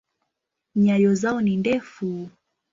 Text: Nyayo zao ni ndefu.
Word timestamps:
Nyayo 0.75 1.15
zao 1.15 1.41
ni 1.41 1.55
ndefu. 1.57 2.29